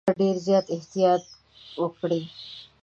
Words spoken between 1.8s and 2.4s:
وکړي.